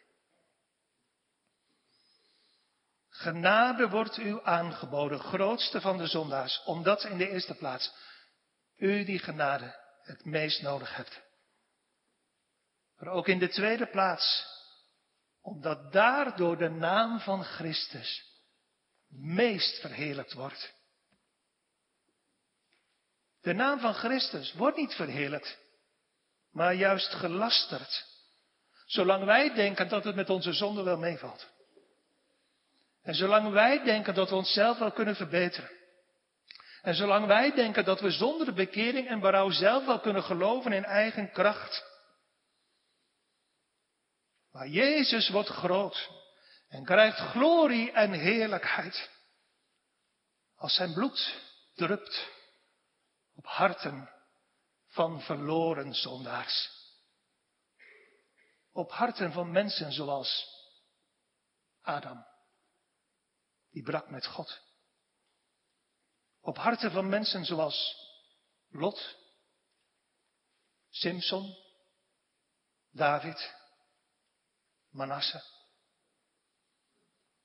[3.09, 7.93] Genade wordt u aangeboden, grootste van de zondaars, omdat in de eerste plaats
[8.77, 11.23] u die genade het meest nodig hebt.
[12.97, 14.47] Maar ook in de tweede plaats,
[15.41, 18.34] omdat daardoor de naam van Christus
[19.17, 20.73] meest verheerlijkt wordt.
[23.41, 25.59] De naam van Christus wordt niet verheerlijkt,
[26.53, 28.13] maar juist gelasterd.
[28.87, 31.53] Zolang wij denken dat het met onze zonde wel meevalt.
[33.03, 35.71] En zolang wij denken dat we onszelf wel kunnen verbeteren.
[36.83, 40.73] En zolang wij denken dat we zonder de bekering en berouw zelf wel kunnen geloven
[40.73, 41.85] in eigen kracht.
[44.53, 46.11] Maar Jezus wordt groot
[46.75, 49.11] en krijgt glorie en heerlijkheid.
[50.55, 51.41] Als zijn bloed
[51.75, 52.31] drupt
[53.35, 54.11] op harten
[54.87, 56.71] van verloren zondaars.
[58.73, 60.47] Op harten van mensen zoals
[61.81, 62.27] Adam,
[63.71, 64.61] die brak met God.
[66.41, 67.97] Op harten van mensen zoals
[68.69, 69.17] Lot,
[70.91, 71.57] Simpson,
[72.91, 73.55] David,
[74.89, 75.54] Manasse.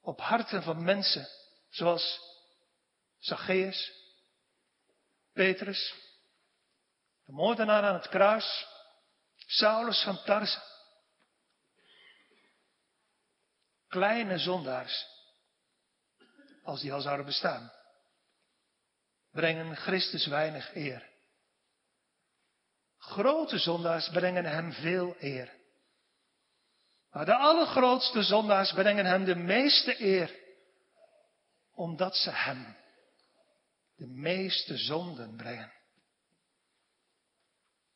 [0.09, 1.27] Op harten van mensen
[1.69, 2.19] zoals
[3.17, 3.91] Zacchaeus,
[5.33, 5.93] Petrus,
[7.25, 8.67] de moordenaar aan het kruis,
[9.35, 10.61] Saulus van Tarse.
[13.87, 15.05] Kleine zondaars,
[16.63, 17.71] als die al zouden bestaan,
[19.31, 21.09] brengen Christus weinig eer.
[22.97, 25.58] Grote zondaars brengen hem veel eer.
[27.11, 30.35] Maar de allergrootste zondaars brengen hem de meeste eer,
[31.71, 32.77] omdat ze hem
[33.95, 35.73] de meeste zonden brengen.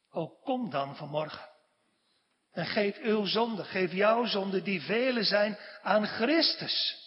[0.09, 1.51] Ook kom dan vanmorgen
[2.53, 7.01] en geef uw zonde, geef jouw zonde, die vele zijn, aan Christus.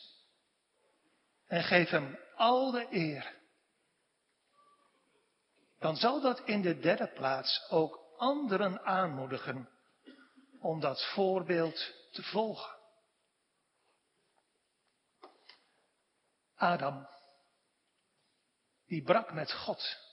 [1.46, 3.34] En geef hem al de eer.
[5.78, 9.68] Dan zal dat in de derde plaats ook anderen aanmoedigen
[10.66, 12.76] om dat voorbeeld te volgen.
[16.54, 17.08] Adam,
[18.86, 20.04] die brak met God.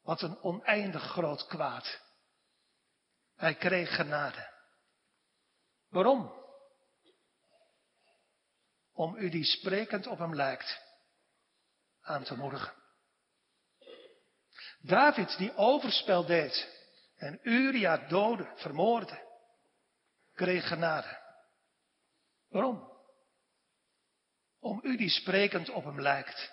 [0.00, 2.00] Wat een oneindig groot kwaad.
[3.34, 4.52] Hij kreeg genade.
[5.88, 6.32] Waarom?
[8.92, 10.82] Om u die sprekend op hem lijkt
[12.00, 12.74] aan te moedigen.
[14.78, 16.76] David die overspel deed
[17.16, 19.27] en Uria doodde, vermoordde,
[20.38, 21.18] kreeg genade.
[22.48, 22.96] Waarom?
[24.60, 26.52] Om u die sprekend op hem lijkt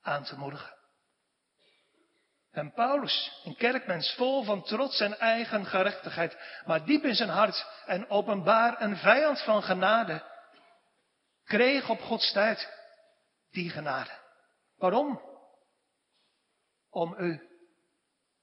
[0.00, 0.78] aan te moedigen.
[2.50, 7.66] En Paulus, een kerkmens vol van trots en eigen gerechtigheid, maar diep in zijn hart
[7.86, 10.24] en openbaar een vijand van genade,
[11.44, 12.68] kreeg op Gods tijd
[13.50, 14.10] die genade.
[14.76, 15.20] Waarom?
[16.90, 17.48] Om u,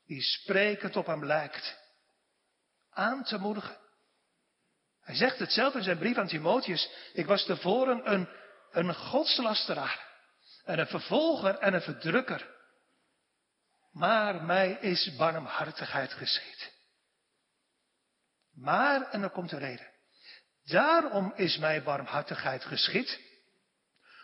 [0.06, 1.78] die sprekend op hem lijkt,
[2.90, 3.87] aan te moedigen.
[5.08, 6.90] Hij zegt het zelf in zijn brief aan Timotheus.
[7.14, 8.30] Ik was tevoren een,
[8.72, 10.06] een godslasteraar.
[10.64, 12.48] En een vervolger en een verdrukker.
[13.92, 16.74] Maar mij is barmhartigheid geschied.
[18.54, 19.88] Maar, en dan komt de reden.
[20.64, 23.20] Daarom is mij barmhartigheid geschied.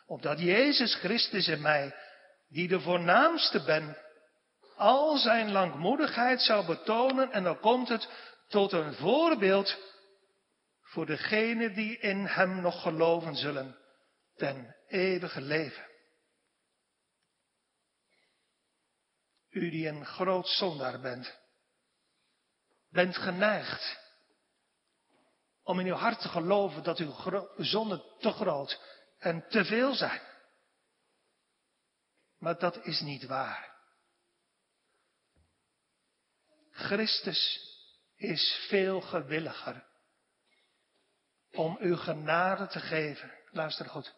[0.06, 1.96] Opdat Jezus Christus in mij,
[2.50, 3.98] die de voornaamste ben,
[4.76, 7.32] al zijn langmoedigheid zou betonen.
[7.32, 8.08] En dan komt het
[8.48, 9.92] tot een voorbeeld
[10.94, 13.78] voor degenen die in hem nog geloven zullen
[14.36, 15.88] ten eeuwige leven.
[19.50, 21.40] U die een groot zondaar bent,
[22.90, 24.00] bent geneigd
[25.64, 27.14] om in uw hart te geloven dat uw
[27.58, 28.82] zonden te groot
[29.18, 30.22] en te veel zijn.
[32.38, 33.76] Maar dat is niet waar.
[36.72, 37.72] Christus
[38.16, 39.92] is veel gewilliger
[41.56, 43.32] om u genade te geven.
[43.52, 44.16] Luister goed.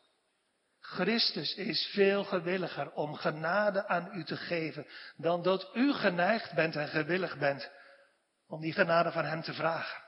[0.79, 6.75] Christus is veel gewilliger om genade aan u te geven dan dat u geneigd bent
[6.75, 7.71] en gewillig bent
[8.47, 10.03] om die genade van Hem te vragen.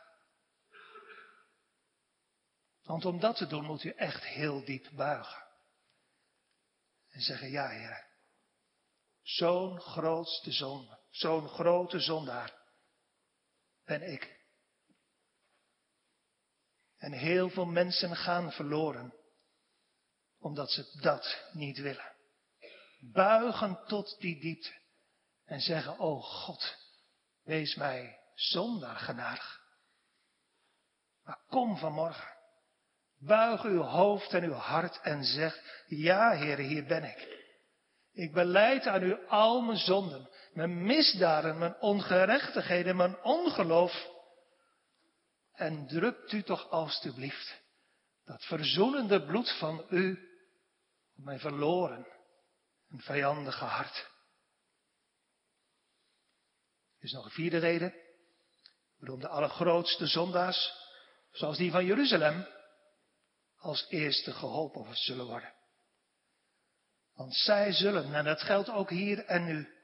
[2.83, 5.43] Want om dat te doen moet u echt heel diep buigen.
[7.09, 8.05] En zeggen, ja Heer,
[9.21, 12.53] zo'n grootste zonde, zo'n grote zondaar
[13.85, 14.36] ben ik.
[16.97, 19.13] En heel veel mensen gaan verloren,
[20.39, 22.15] omdat ze dat niet willen.
[22.99, 24.73] Buigen tot die diepte
[25.45, 26.75] en zeggen, o God,
[27.43, 29.59] wees mij zondaar genadig.
[31.23, 32.37] Maar kom vanmorgen,
[33.17, 37.45] buig uw hoofd en uw hart en zeg, ja Heer, hier ben ik.
[38.13, 44.15] Ik beleid aan u al mijn zonden, mijn misdaden, mijn ongerechtigheden, mijn ongeloof.
[45.57, 47.61] En drukt u toch alstublieft
[48.25, 50.29] dat verzoenende bloed van u
[51.15, 52.07] op mijn verloren
[52.89, 53.95] en vijandige hart.
[56.97, 57.93] Er is nog een vierde reden
[58.97, 60.73] waarom de allergrootste zondaars,
[61.31, 62.47] zoals die van Jeruzalem,
[63.57, 65.53] als eerste geholpen zullen worden.
[67.13, 69.75] Want zij zullen, en dat geldt ook hier en nu,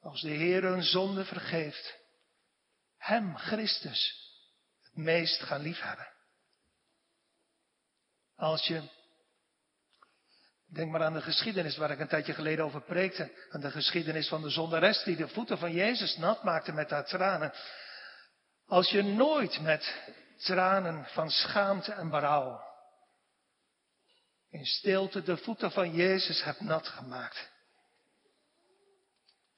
[0.00, 1.98] als de Heer hun zonde vergeeft,
[2.96, 4.29] Hem, Christus,
[4.92, 6.08] meest gaan liefhebben.
[8.36, 8.82] Als je,
[10.72, 14.28] denk maar aan de geschiedenis waar ik een tijdje geleden over preekte, aan de geschiedenis
[14.28, 17.52] van de zondares die de voeten van Jezus nat maakte met haar tranen.
[18.66, 22.68] Als je nooit met tranen van schaamte en berouw
[24.50, 27.50] in stilte de voeten van Jezus hebt nat gemaakt,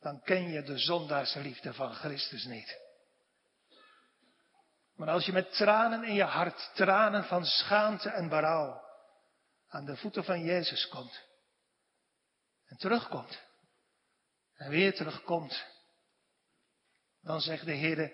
[0.01, 2.79] dan ken je de zondaarsliefde van Christus niet.
[4.95, 8.81] Maar als je met tranen in je hart, tranen van schaamte en berouw,
[9.69, 11.23] aan de voeten van Jezus komt
[12.67, 13.41] en terugkomt
[14.55, 15.67] en weer terugkomt,
[17.21, 18.13] dan zegt de Heer,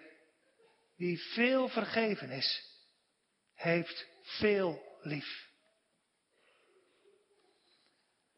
[0.97, 2.65] wie veel vergeven is,
[3.55, 5.47] heeft veel lief.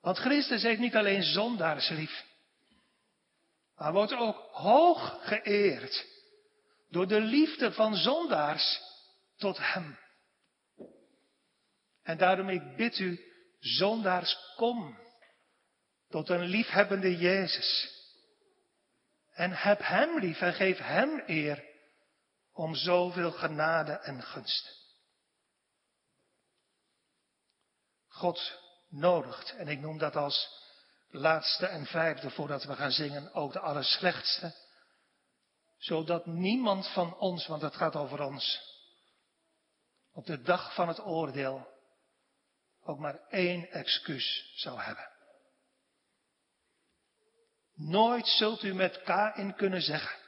[0.00, 2.24] Want Christus heeft niet alleen zondaars lief,
[3.74, 6.09] maar wordt ook hoog geëerd
[6.90, 8.80] door de liefde van zondaars
[9.36, 9.98] tot Hem.
[12.02, 13.20] En daarom ik bid u,
[13.58, 14.98] zondaars, kom
[16.08, 17.98] tot een liefhebbende Jezus.
[19.30, 21.64] En heb Hem lief en geef Hem eer
[22.52, 24.78] om zoveel genade en gunst.
[28.08, 30.48] God nodigt, en ik noem dat als
[31.10, 34.54] laatste en vijfde voordat we gaan zingen, ook de allerslechtste,
[35.80, 38.60] zodat niemand van ons, want het gaat over ons,
[40.12, 41.68] op de dag van het oordeel
[42.82, 45.08] ook maar één excuus zou hebben.
[47.74, 50.18] Nooit zult u met K-in kunnen zeggen.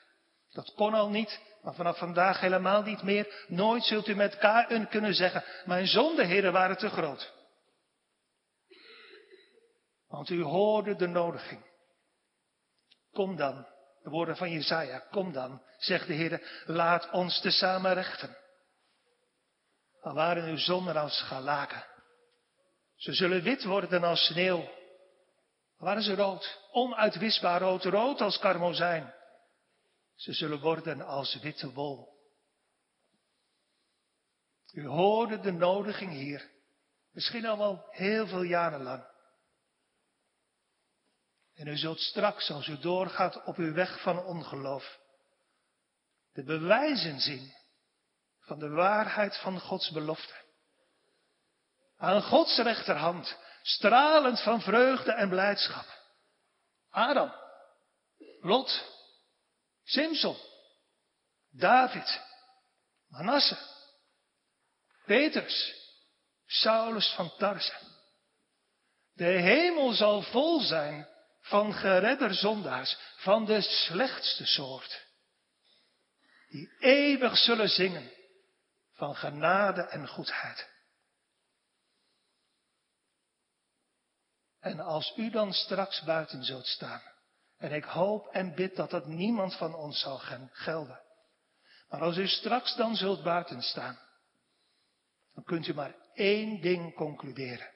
[0.50, 3.44] Dat kon al niet, maar vanaf vandaag helemaal niet meer.
[3.48, 7.32] Nooit zult u met K-in kunnen zeggen, mijn zondeheren waren te groot.
[10.06, 11.70] Want u hoorde de nodiging.
[13.12, 13.66] Kom dan,
[14.02, 18.36] de woorden van Jezaja, kom dan, zegt de Heer, laat ons tezamen rechten.
[20.00, 21.84] Al waren uw zonden als schalaken.
[22.96, 24.60] Ze zullen wit worden als sneeuw.
[25.76, 29.14] Al waren ze rood, onuitwisbaar rood, rood als karmozijn.
[30.14, 32.10] Ze zullen worden als witte wol.
[34.72, 36.50] U hoorde de nodiging hier,
[37.10, 39.11] misschien al wel heel veel jaren lang.
[41.62, 44.98] En u zult straks, als u doorgaat op uw weg van ongeloof,
[46.32, 47.54] de bewijzen zien
[48.40, 50.34] van de waarheid van Gods belofte.
[51.96, 55.86] Aan Gods rechterhand, stralend van vreugde en blijdschap.
[56.90, 57.32] Adam,
[58.40, 58.84] Lot,
[59.84, 60.36] Simson,
[61.50, 62.20] David,
[63.08, 63.58] Manasse,
[65.04, 65.74] Petrus,
[66.46, 67.74] Saulus van Tarse.
[69.12, 71.10] De hemel zal vol zijn
[71.42, 75.06] van geredder zondaars, van de slechtste soort,
[76.48, 78.10] die eeuwig zullen zingen
[78.92, 80.70] van genade en goedheid.
[84.60, 87.02] En als u dan straks buiten zult staan,
[87.56, 90.18] en ik hoop en bid dat dat niemand van ons zal
[90.52, 91.00] gelden,
[91.88, 93.98] maar als u straks dan zult buiten staan,
[95.34, 97.70] dan kunt u maar één ding concluderen.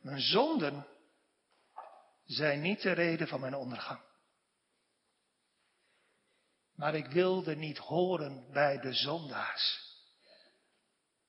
[0.00, 0.86] Mijn zonden
[2.24, 4.00] zijn niet de reden van mijn ondergang.
[6.74, 9.92] Maar ik wilde niet horen bij de zondaars.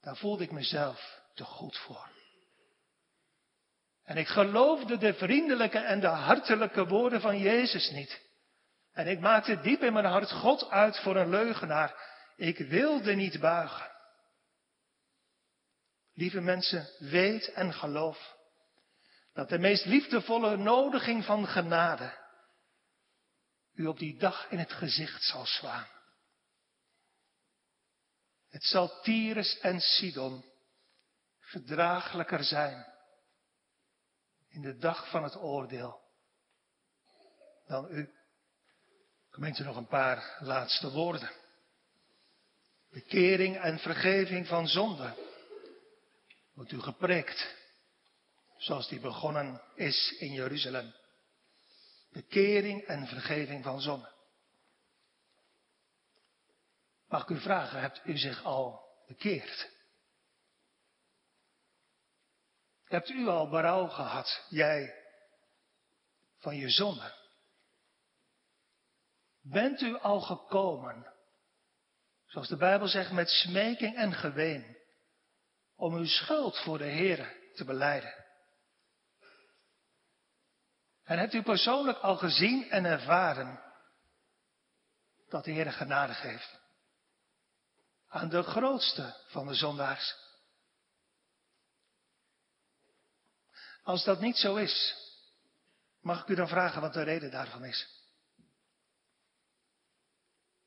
[0.01, 2.09] Daar voelde ik mezelf te goed voor.
[4.03, 8.21] En ik geloofde de vriendelijke en de hartelijke woorden van Jezus niet.
[8.91, 11.95] En ik maakte diep in mijn hart God uit voor een leugenaar.
[12.35, 13.91] Ik wilde niet buigen.
[16.13, 18.34] Lieve mensen, weet en geloof
[19.35, 22.23] dat de meest liefdevolle nodiging van genade
[23.73, 25.87] u op die dag in het gezicht zal slaan.
[28.49, 30.45] Het zal Tyrus en Sidon
[31.39, 32.85] verdraaglijker zijn
[34.49, 36.01] in de dag van het oordeel
[37.67, 38.13] dan u.
[39.29, 41.31] Gemeente nog een paar laatste woorden.
[42.89, 45.13] Bekering en vergeving van zonde
[46.53, 47.64] wordt u gepreekt,
[48.65, 50.93] zoals die begonnen is in Jeruzalem.
[52.11, 54.13] Bekering en vergeving van zonde.
[57.07, 59.69] Mag ik u vragen, hebt u zich al bekeerd?
[62.83, 64.93] Hebt u al berouw gehad, jij,
[66.37, 67.13] van je zonde?
[69.41, 71.13] Bent u al gekomen,
[72.25, 74.77] zoals de Bijbel zegt, met smeking en geween,
[75.75, 78.24] om uw schuld voor de Heer te beleiden?
[81.05, 83.63] En hebt u persoonlijk al gezien en ervaren
[85.29, 86.59] dat de Heer genade geeft?
[88.07, 90.15] Aan de grootste van de zondaars.
[93.83, 94.95] Als dat niet zo is,
[96.01, 97.87] mag ik u dan vragen wat de reden daarvan is?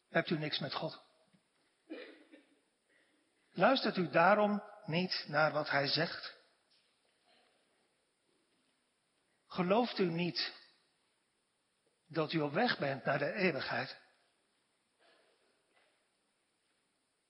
[0.09, 1.01] Hebt u niks met God?
[3.53, 6.38] Luistert u daarom niet naar wat Hij zegt?
[9.59, 10.53] Gelooft u niet
[12.07, 13.97] dat u op weg bent naar de eeuwigheid?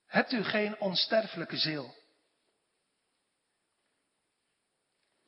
[0.07, 1.95] Hebt u geen onsterfelijke ziel?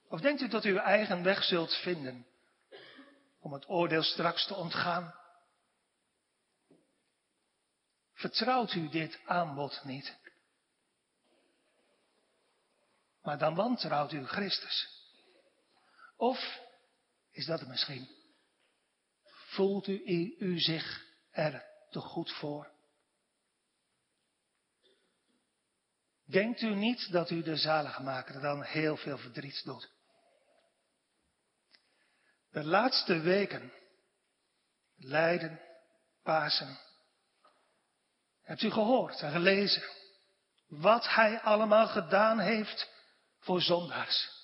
[0.08, 2.26] Of denkt u dat u uw eigen weg zult vinden
[3.38, 5.14] om het oordeel straks te ontgaan?
[8.12, 10.16] Vertrouwt u dit aanbod niet?
[13.22, 14.88] Maar dan wantrouwt u Christus.
[16.16, 16.68] Of
[17.40, 18.08] is dat het misschien?
[19.24, 20.02] Voelt u,
[20.38, 22.70] u zich er te goed voor?
[26.24, 29.90] Denkt u niet dat u de zaligmaker dan heel veel verdriet doet?
[32.50, 33.72] De laatste weken,
[34.96, 35.60] lijden,
[36.22, 36.78] Pasen,
[38.42, 39.82] hebt u gehoord en gelezen
[40.66, 42.90] wat hij allemaal gedaan heeft
[43.38, 44.39] voor zondaars.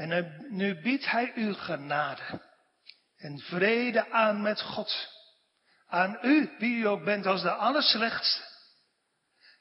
[0.00, 2.42] En nu biedt hij u genade
[3.16, 5.08] en vrede aan met God.
[5.86, 8.42] Aan u, wie u ook bent als de allerslechtste.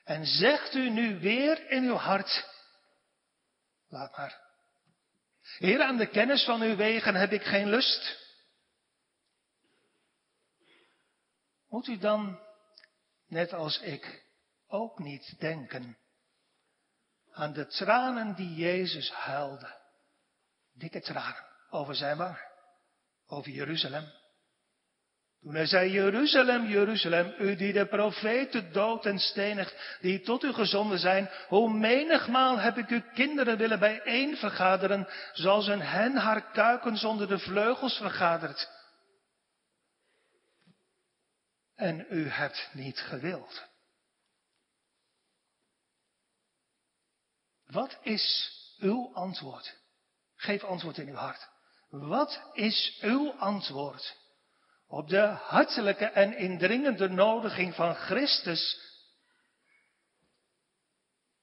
[0.04, 2.46] En zegt u nu weer in uw hart,
[3.88, 4.42] laat maar.
[5.58, 8.18] Heer, aan de kennis van uw wegen heb ik geen lust.
[11.68, 12.40] Moet u dan,
[13.28, 14.26] net als ik,
[14.68, 15.98] ook niet denken
[17.32, 19.79] aan de tranen die Jezus huilde.
[20.80, 22.48] Dikke tranen over zijn wangen,
[23.28, 24.12] over Jeruzalem.
[25.42, 30.54] Toen hij zei, Jeruzalem, Jeruzalem, u die de profeten dood en stenigt, die tot u
[30.54, 36.52] gezonden zijn, hoe menigmaal heb ik uw kinderen willen bijeen vergaderen, zoals een hen haar
[36.52, 38.70] kuiken zonder de vleugels vergadert.
[41.76, 43.68] En u hebt niet gewild.
[47.66, 49.79] Wat is uw antwoord?
[50.40, 51.50] Geef antwoord in uw hart.
[51.90, 54.18] Wat is uw antwoord
[54.88, 58.80] op de hartelijke en indringende nodiging van Christus?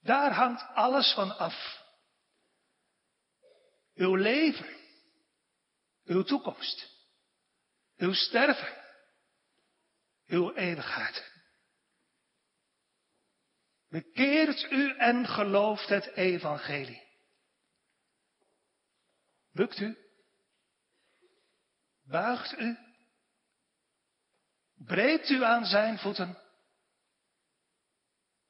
[0.01, 1.85] Daar hangt alles van af.
[3.95, 4.77] Uw leven,
[6.05, 6.91] uw toekomst,
[7.97, 8.83] uw sterven,
[10.27, 11.33] uw eeuwigheid.
[13.89, 17.06] Bekeert u en gelooft het evangelie.
[19.57, 19.97] Bukt u?
[22.03, 22.79] Buigt u?
[24.75, 26.39] Breekt u aan zijn voeten?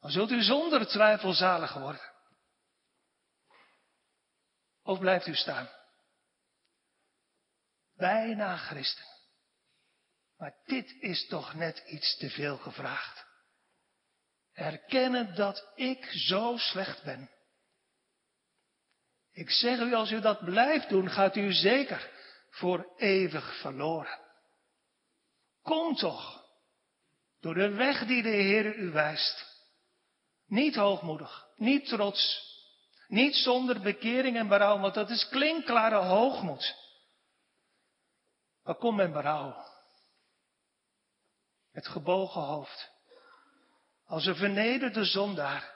[0.01, 2.13] Dan zult u zonder twijfel zalig worden.
[4.83, 5.69] Of blijft u staan?
[7.95, 9.05] Bijna christen.
[10.37, 13.27] Maar dit is toch net iets te veel gevraagd.
[14.53, 17.31] Erkennen dat ik zo slecht ben.
[19.37, 22.11] Ik zeg u, als u dat blijft doen, gaat u zeker
[22.51, 24.18] voor eeuwig verloren.
[25.62, 26.45] Kom toch,
[27.41, 29.64] door de weg die de Heer u wijst.
[30.47, 32.45] Niet hoogmoedig, niet trots,
[33.09, 36.74] niet zonder bekering en berouw, want dat is klinkklare hoogmoed.
[38.62, 39.64] Maar kom met berouw.
[41.72, 42.91] Het gebogen hoofd
[44.07, 45.74] als een vernederde zondaar.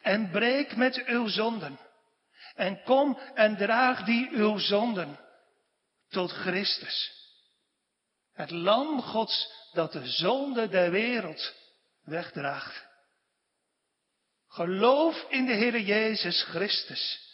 [0.00, 1.88] En breek met uw zonden.
[2.60, 5.18] En kom en draag die uw zonden
[6.08, 7.12] tot Christus.
[8.32, 11.54] Het lam Gods dat de zonde der wereld
[12.02, 12.86] wegdraagt.
[14.48, 17.28] Geloof in de Heer Jezus Christus.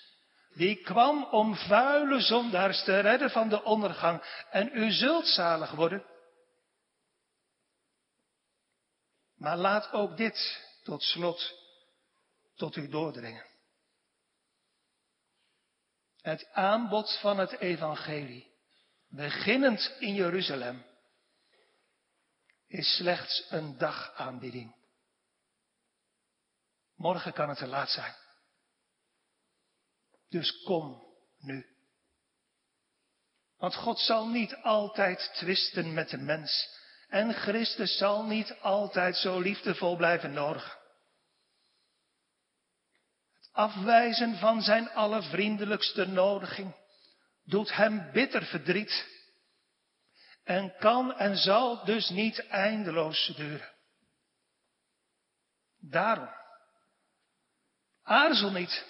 [0.55, 4.45] Die kwam om vuile zondaars te redden van de ondergang.
[4.51, 6.05] En u zult zalig worden.
[9.35, 11.55] Maar laat ook dit tot slot
[12.55, 13.56] tot u doordringen.
[16.27, 18.55] Het aanbod van het evangelie,
[19.09, 20.85] beginnend in Jeruzalem,
[22.66, 24.74] is slechts een dagaanbieding.
[26.95, 28.14] Morgen kan het te laat zijn.
[30.29, 31.03] Dus kom
[31.39, 31.66] nu.
[33.57, 36.79] Want God zal niet altijd twisten met de mens.
[37.09, 40.86] En Christus zal niet altijd zo liefdevol blijven nodigen.
[43.57, 46.75] Afwijzen van zijn allervriendelijkste nodiging
[47.45, 49.07] doet hem bitter verdriet.
[50.45, 53.73] En kan en zal dus niet eindeloos duren.
[55.79, 56.29] Daarom,
[58.03, 58.85] aarzel niet,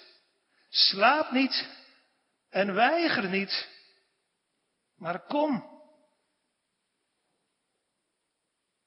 [0.69, 1.69] slaap niet
[2.49, 3.67] en weiger niet,
[4.95, 5.75] maar kom.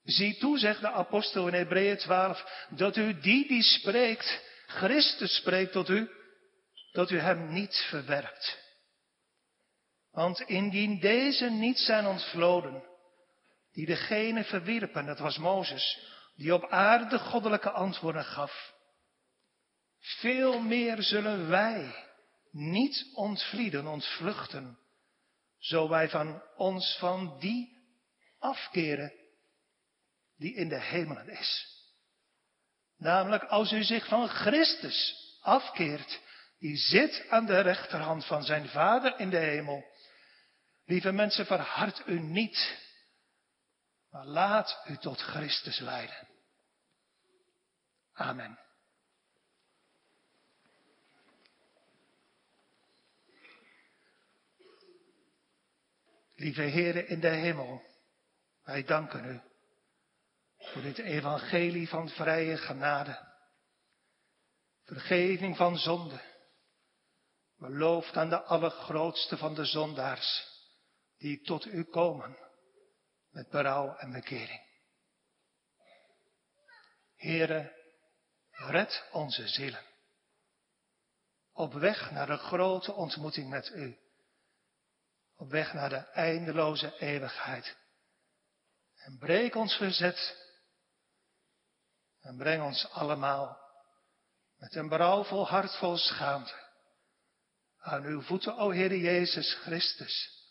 [0.02, 5.72] Zie toe, zegt de apostel in Hebreeën 12, dat u die die spreekt, Christus spreekt
[5.72, 6.10] tot u,
[6.92, 8.58] dat u hem niet verwerpt.
[10.10, 12.84] Want indien deze niet zijn ontvloden,
[13.72, 15.98] die degene verwierpen, dat was Mozes,
[16.36, 18.74] die op aarde goddelijke antwoorden gaf,
[19.98, 21.94] veel meer zullen wij
[22.50, 24.78] niet ontvlieden, ontvluchten,
[25.58, 27.78] zo wij van ons van die
[28.38, 29.12] afkeren
[30.36, 31.79] die in de hemelen is.
[33.00, 36.20] Namelijk als u zich van Christus afkeert,
[36.58, 39.84] die zit aan de rechterhand van zijn Vader in de hemel.
[40.84, 42.78] Lieve mensen, verhard u niet,
[44.10, 46.28] maar laat u tot Christus leiden.
[48.12, 48.58] Amen.
[56.34, 57.82] Lieve Heren in de hemel,
[58.62, 59.49] wij danken u
[60.70, 63.28] voor dit evangelie van vrije genade.
[64.84, 66.20] Vergeving van zonde.
[67.56, 70.48] Beloofd aan de allergrootste van de zondaars
[71.18, 72.36] die tot u komen
[73.30, 74.68] met berouw en bekering.
[77.16, 77.72] Here,
[78.50, 79.84] red onze zielen.
[81.52, 83.98] Op weg naar de grote ontmoeting met u.
[85.36, 87.76] Op weg naar de eindeloze eeuwigheid.
[88.96, 90.48] En breek ons verzet
[92.20, 93.58] en breng ons allemaal
[94.56, 96.68] met een berouwvol hart vol schaamte
[97.80, 100.44] aan uw voeten, o Heer Jezus Christus,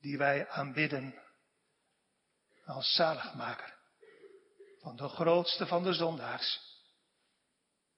[0.00, 1.22] die wij aanbidden
[2.64, 3.76] als zaligmaker
[4.80, 6.66] van de grootste van de zondaars.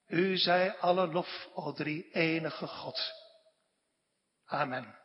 [0.07, 3.13] U zij alle lof, o drie enige God.
[4.45, 5.00] Amen.